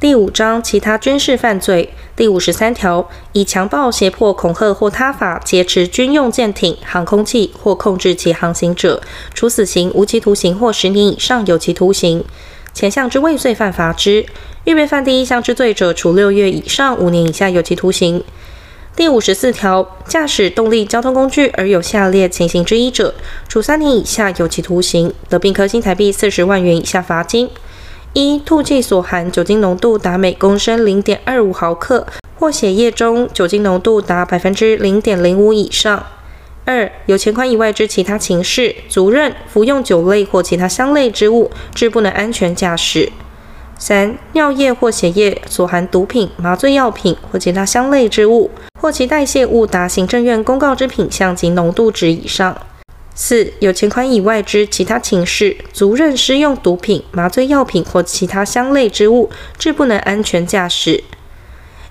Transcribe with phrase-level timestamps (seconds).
[0.00, 9.02] 第五章其他军事犯罪第五十三条，以强暴、胁迫、恐吓或他法劫持军用舰艇、航空器或控制其航行者，
[9.34, 12.24] 处死刑、无期徒刑或十年以上有期徒刑。
[12.72, 14.24] 前项之未遂犯，罚之；
[14.62, 18.22] 预备犯第一项之罪者，处六月以上五年以下有期徒刑。
[18.94, 23.12] 第五十四条，驾驶动力交通工具而有下列情形之一者，
[23.48, 27.50] 处三年以下有期徒刑，得并科新台币四十万元以下罚金。
[28.14, 32.06] 一、吐气所含酒精浓度达每公升零点二五毫克，
[32.38, 36.02] 或血液中酒精浓度达百分之零点零五以上；
[36.64, 43.12] 二、有前款以外之其他情事，足认服用酒类或其他相类之物，致不能安全驾驶；
[43.78, 52.56] 三、尿液或血液所含毒品、麻醉药品或其他相类之物，或其代谢物达行政院公告之品项及浓度值以上。
[53.20, 59.28] 四、有前款以外之其他情事，足认施用毒品、麻醉药品或其他相类之物，
[59.58, 61.02] 致不能安全驾驶，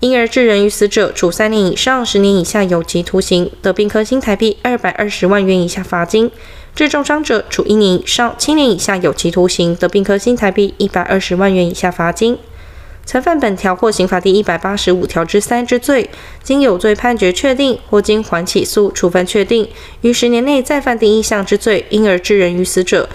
[0.00, 6.28] 因而致人于死者，处三年以上十年以下有期徒刑，得并科新台币二百二十万元以下罚金；
[6.74, 12.36] 致重伤者，处一年以上七年以下有期徒刑，得并科新台币一百二十万元以下罚金。
[13.04, 16.08] 曾犯本条或刑法第一百八十五条之三之罪，
[16.42, 19.68] 经有罪判决确定或经缓起诉处分确定，
[20.02, 23.08] 于十年内再犯第一项之罪，因而致人于死者，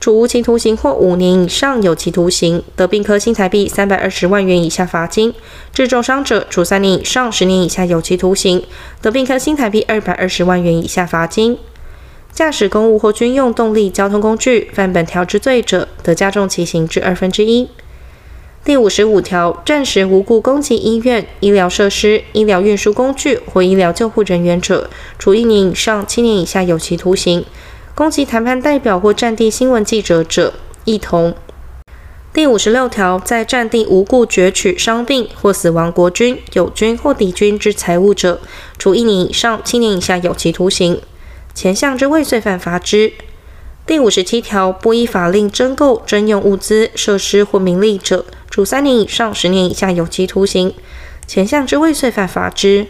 [0.00, 5.32] 处无期徒刑或五年以上有期徒刑，得并科新台币三百二十万元以下罚金；
[5.74, 8.62] 致重伤者，处三年以上十年以下有期徒刑，
[9.02, 11.58] 得并科新台币二百二十万元以下罚金。
[12.32, 17.68] 驾驶公务或军用动力交通工具犯本条之罪者，得加重其刑至二分之一。
[18.64, 27.42] 第五十五条，暂时无故攻击医院、医疗设施、医疗运输工具或医疗救护人员者，处一年以上七年以下有期徒刑；
[27.96, 31.34] 攻击谈判代表或战地新闻记者者，亦同。
[32.32, 38.40] 第五十六条，在战地无故攫取伤病或死亡国军、友军或敌军之财物者，
[38.78, 41.00] 处一年以上七年以下有期徒刑。
[41.52, 43.12] 前项之未遂犯，罚之。
[43.84, 50.72] 第五十七条，不依法令征购、征用物资、设施或名利者，处三年以上十年以下有期徒刑。
[51.26, 52.86] 前项之未遂犯，罚之。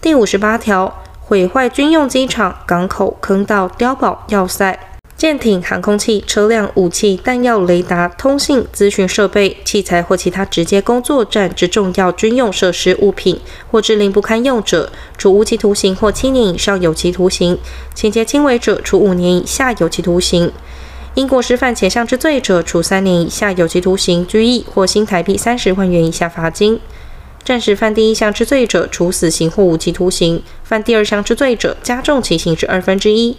[0.00, 4.89] 第五十八条，毁坏军用机场、港口、坑道、碉堡、要塞。
[5.20, 13.38] 舰艇、航空器、车辆、武器、弹药、雷达、通信、资讯设备、器材或其他直接工作站之重要军用设施物品，
[13.70, 17.58] 或致令不堪用者，处无期徒刑或七年以上有期徒刑；
[17.94, 20.50] 情节轻微者，处五年以下有期徒刑。
[21.12, 26.80] 因过失犯前项之罪者，处三年以下有期徒刑、拘役或新台币三十万元以下罚金。
[27.44, 33.36] 暂时犯第一项之罪者，处死刑或无期徒刑；犯第二项之罪者，加重其刑至二分之一。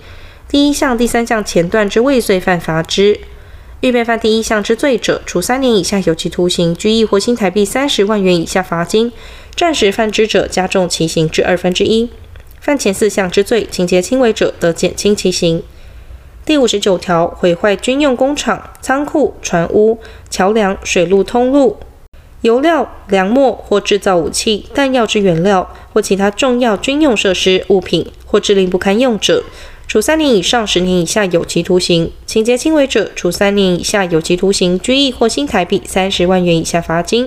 [0.51, 3.17] 第一项、第三项前段之未遂犯，罚之；
[3.79, 9.11] 预备犯第一项之罪者，处三年以下有期徒刑、拘役或新台币三十万元以下罚金；
[9.55, 12.09] 暂时犯之者，加重其刑至二分之一。
[12.59, 15.63] 犯前四项之罪，情节轻微者，得减轻其刑。
[16.43, 21.77] 第五十九条，毁坏军用工厂、仓库、船坞、桥梁、水路通路、
[22.41, 29.45] 油料、粮墨或制造武器、弹药之原料或其他重要军用设施物品，或致令不堪用者。
[29.91, 37.25] 处三年以上十年以下有期徒刑，情节轻微者，处三年以下有期徒刑、拘役或新台币三十万元以下罚金；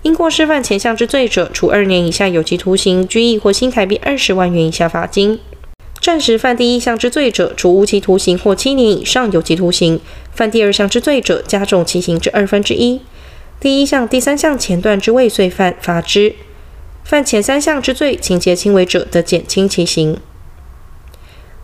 [0.00, 5.36] 因过失犯前项之罪者，处二年以下有期徒刑、拘役或新台币二十万元以下罚金；
[6.00, 9.98] 暂时犯第一项之罪者，处无期徒刑或七年以上有期徒刑；
[10.34, 13.02] 犯第二项之罪者，加重其刑至二分之一。
[13.60, 16.32] 第一项、第三项前段之未遂犯，罚之；
[17.04, 20.16] 犯前三项之罪，情节轻微者，得减轻其刑。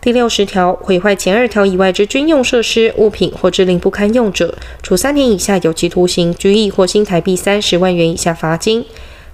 [0.07, 8.85] 第六十条，毁坏前二条以外之军用设施物品或致令不堪用者，处三年以下有期徒刑、拘役或新台币三十万元以下罚金。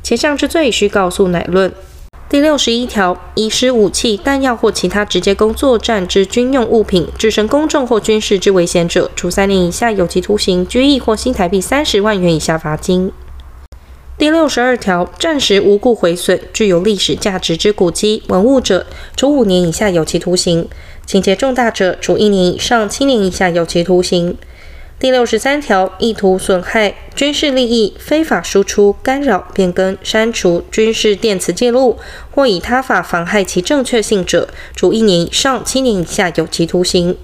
[0.02, 1.72] 前项之罪须告诉乃论。
[2.28, 13.12] 第六十一条，遗失武器、弹药或其他直接工作战之军用物品，致生公众或军事之危险者，处三年以下有期徒刑、拘役或新台币三十万元以下罚金。
[14.16, 20.66] 第六十二条，暂时无故毁损具有历史价值之古迹文物者，处五年以下有期徒刑；
[21.04, 24.38] 情节重大者，处一年以上七年以下有期徒刑。
[25.00, 31.98] 第六十三条，意图损害军事利益，非法输出、干扰、变更、删除军事电磁记录，
[32.30, 37.18] 或以他法妨害其正确性者，处一年以上七年以下有期徒刑。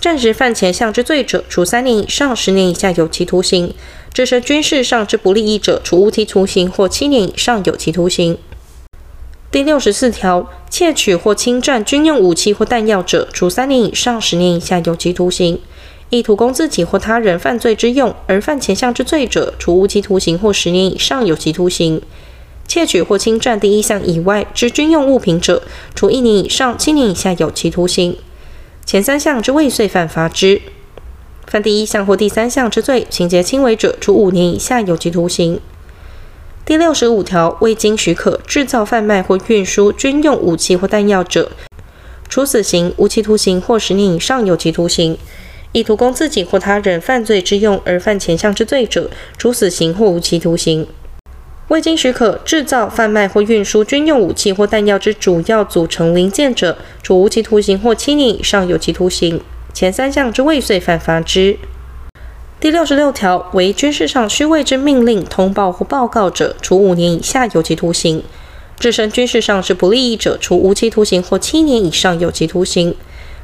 [0.00, 3.74] 暂时犯前项之罪者，处三年以上十年以下有期徒刑；
[4.14, 8.38] 致生军事上之不利益者，处无期徒刑或七年以上有期徒刑。
[9.52, 15.58] 第六十四条，窃取或侵占军用武器或弹药者，处三年以上十年以下有期徒刑；
[16.08, 22.00] 意图供自己或他人犯罪之用而犯前项之罪者，处无期徒刑或十年以上有期徒刑；
[22.66, 25.62] 窃取或侵占第一项以外之军用物品者，
[25.94, 28.16] 处一年以上七年以下有期徒刑。
[28.90, 30.60] 前三项之未遂犯，罚之。
[31.46, 35.60] 犯第一项或第三项之罪，情节轻微者，处五年以下有期徒刑。
[36.64, 41.52] 第六十五条，未经许可制造、贩卖或运输军用武器或弹药者，
[42.28, 45.14] 处死刑、无期徒刑或十年以上有期徒刑；
[45.70, 49.08] 意图供自己或他人犯罪之用而犯前项之罪者，
[49.38, 50.88] 处死刑或无期徒刑。
[51.70, 59.40] 未经许可制造、贩卖或运输军用武器或弹药之主要组成零件者，处无期徒刑或七年以上有期徒刑。
[59.72, 61.56] 前三项之未遂犯，罚之。
[62.58, 68.22] 第六十六条，为军事上虚伪之命令、通报或报告者，处五年以下有期徒刑；
[68.76, 72.92] 置身军事上之不利益者，处无期徒刑或七年以上有期徒刑；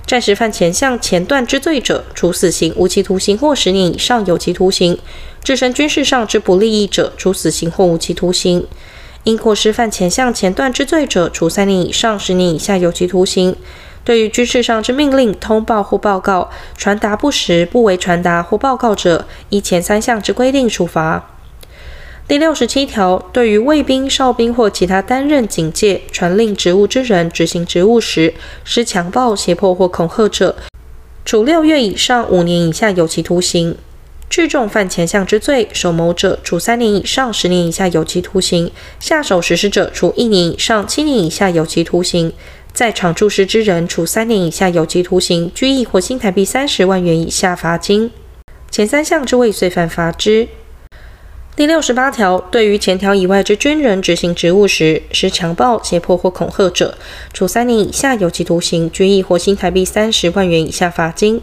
[0.06, 4.96] 战时犯前项前段之罪者，处死刑、无期徒刑或十年以上有期徒刑；
[5.42, 8.62] 置身军事上之不利益者，处死刑或无期徒刑；
[9.24, 13.56] 因过失犯前项前段之罪者，处三年以上十年以下有期徒刑。
[14.04, 21.35] 对于军事上之命令、通报或报告传达不实、不为传达或报告者，依前三项之规定处罚。
[22.28, 28.34] 第六十七条，对于卫兵、哨兵或其他担任警戒、传令职务之人执行职务时，
[28.64, 30.56] 施强暴、胁迫或恐吓者，
[31.24, 33.74] 处六月以上五年以下有期徒刑；
[34.28, 42.32] 聚众犯前项之罪，首谋者处三年以上十年以下有期徒刑；下手实施者处一年以上七年以下有期徒刑。
[42.72, 48.10] 在场注视之人，处三年以下有期徒刑、拘役或新台币三十万元以下罚金。
[48.68, 50.48] 前三项之未遂犯，罚之。
[51.56, 56.98] 第六十八条，对于前条以外之军人执行职务时，施强暴、胁迫或恐吓者，
[57.32, 61.40] 处三年以下有期徒刑、拘役或新台币三十万元以下罚金。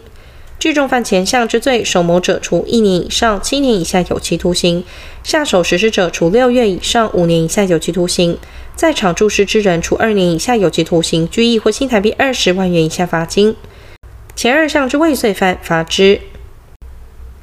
[0.60, 4.84] 聚众犯前项之罪，首谋者处一年以上七年以下有期徒刑；
[5.24, 8.38] 下手实施者处六月以上五年以下有期徒刑。
[8.76, 13.56] 在场注视之人，处二年以下有期徒刑、拘役或新台币二十万元以下罚金。
[14.36, 16.22] 前二项之未遂犯，罚之。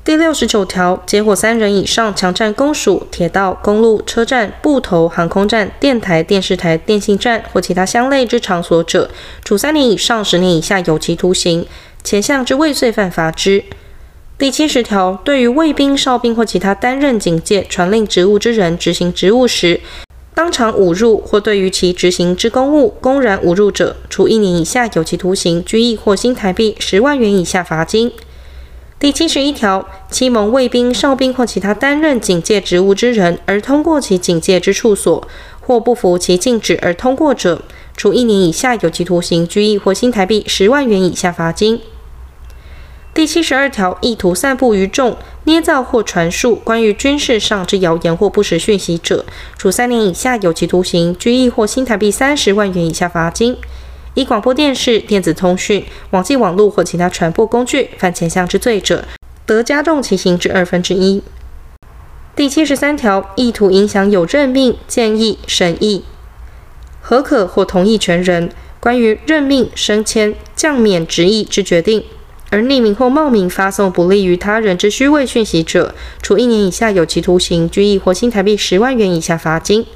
[0.03, 9.11] 第六十九条，结伙三人以上强占公署、铁道、公路、车站、埠头、航空站、电台、电视台、电信站或其他相类之场所者，
[9.45, 11.67] 处三年以上十年以下有期徒刑。
[12.03, 13.63] 前项之未遂犯，罚之。
[14.39, 19.81] 第七十条，对于卫兵、哨兵或其他担任警戒、传令职务之人执行职务时，
[20.35, 28.11] 当场侮辱或对于其执行之公务公然侮辱者，处一年以下有期徒刑、拘役或新台币十万元以下罚金。
[29.01, 35.27] 第七十一条，欺蒙卫兵、哨兵或其他担任警戒职务之人而通过其警戒之处所，
[35.63, 37.63] 或不服其禁止而通过者，
[37.97, 41.81] 处一年以下有期徒刑、拘役或新台币十万元以下罚金。
[43.15, 49.25] 第七十二条，意图散布于众、捏造或传述关于军事上之谣言或不实讯息者，
[49.57, 53.57] 处三年以下有期徒刑、拘役或新台币三十万元以下罚金。
[54.15, 59.05] 以广播电视、电子通讯、网际网络或其他传播工具犯前项之罪者，
[59.47, 61.23] 得加重其刑之二分之一。
[62.35, 66.05] 第七十三条，意图影响有任命、建议、审议、
[67.01, 72.03] 核可或同意权人关于任命、升迁、降免职役之决定。
[72.53, 79.87] 而匿名或冒名发送不利于他人之虚伪讯息者，处一年以下有期徒刑、拘役或新台币十万元以下罚金。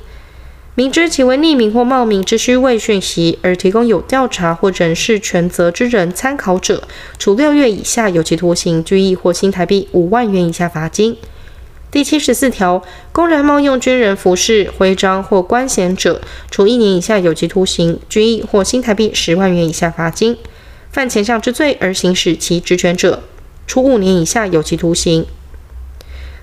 [0.76, 6.83] 明知其为匿名或冒名之虚伪讯息，而提供有调查或人事权责之人参考者，
[7.16, 11.16] 处六月以下有期徒刑、拘役或新台币五万元以下罚金。
[11.93, 20.37] 第七十四条，公然冒用军人服饰、徽章或官衔者，处一年以下有期徒刑、拘役或新台币十万元以下罚金。
[20.90, 23.23] 犯前项之罪而行使其职权者，
[23.69, 25.25] 处五年以下有期徒刑。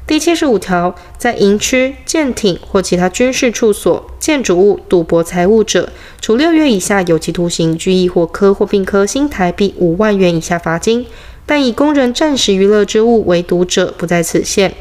[0.07, 11.05] 第七十五条，在营区、舰艇或其他军事处所、建筑物赌博财物者，处六月以下有期徒刑、拘役或科或并科新台币五万元以下罚金。
[11.45, 14.73] 但以供人暂时娱乐之物为赌者，不在此限。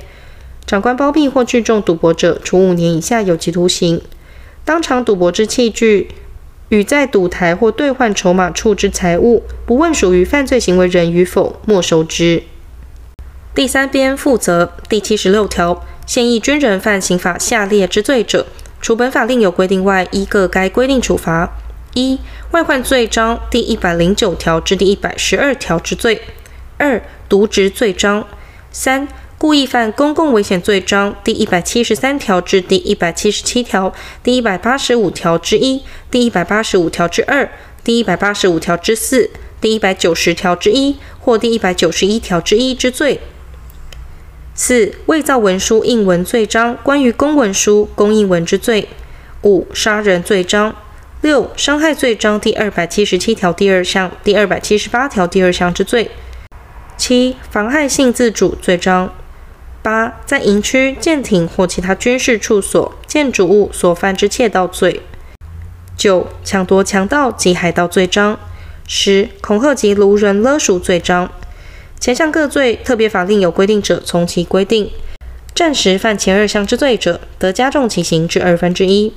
[0.64, 4.00] 长官包庇或聚众赌博者，处五年以下有期徒刑。
[4.64, 6.08] 当场赌博之器具。
[6.70, 12.44] 与在赌台或兑换筹码处之财物，不问属于犯罪行为人与否，没收之。
[13.52, 18.46] 第三编负责第七十六条，现役军人犯刑法下列之罪者，
[18.80, 21.52] 除本法另有规定外，依各该规定处罚：
[21.94, 22.18] 一、
[22.52, 26.18] 外患罪章第一百零九条至第一百十二条之罪；
[26.78, 28.22] 二、渎职罪章；
[28.72, 29.06] 三、
[29.36, 37.50] 故意犯公共危险罪章第一百七十三条至第一百七十七条、第一百八十五条之一、第一百八十五条之二、
[37.84, 43.20] 第一百八十五条之四、第一百九十条之一或第一百九十一条之一之罪。
[44.62, 48.88] 四、伪造文书、印文罪章，关于公文书、公印文之罪。
[49.42, 50.76] 五、杀人罪章。
[51.22, 56.10] 六、伤害罪章第二百七十七条第二项、第二百七十八条第二项之罪。
[56.98, 59.10] 七、妨害性自主罪章。
[59.80, 65.00] 八、在营区、舰艇或其他军事处所、建筑物所犯之窃盗罪。
[65.96, 68.38] 九、抢夺、强盗及海盗罪章。
[68.86, 71.30] 十、恐吓及掳人勒赎罪章。
[72.00, 74.86] 前项各罪特别法令有规定者，从其规定；
[75.54, 79.12] 暂时犯前二项之罪者，得加重其刑至二分之一。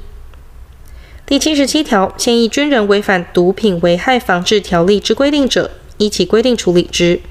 [1.25, 7.21] 第七十七条，现役军人违反毒品危害防治条例之规定者，依其规定处理之。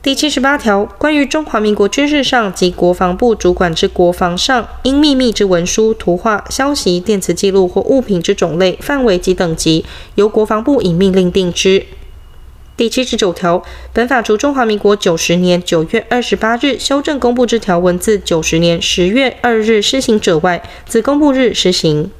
[0.00, 9.84] 第七十八条，关于中华民国军事上及国防部主管之国防上应秘密之文书、图画、消息、电磁记录或物品之种类、范围及等级，
[10.14, 11.84] 由国防部以命令定之。
[12.80, 22.10] 第七十九条，本法除中华民国九十年九月二十八日修正公布之条文字九十年十月二日施行者外，自公布日施行。